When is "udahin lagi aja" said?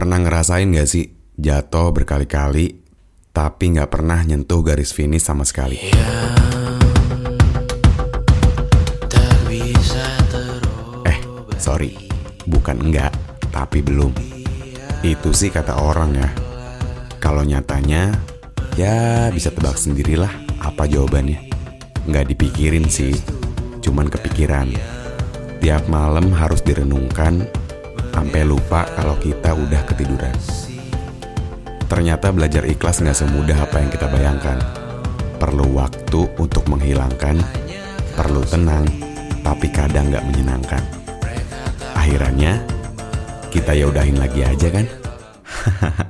43.90-44.68